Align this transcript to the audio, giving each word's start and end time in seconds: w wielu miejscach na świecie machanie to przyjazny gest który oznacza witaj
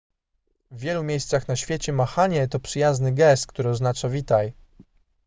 w 0.71 0.79
wielu 0.79 1.03
miejscach 1.03 1.47
na 1.47 1.55
świecie 1.55 1.93
machanie 1.93 2.47
to 2.47 2.59
przyjazny 2.59 3.11
gest 3.11 3.47
który 3.47 3.69
oznacza 3.69 4.09
witaj 4.09 4.53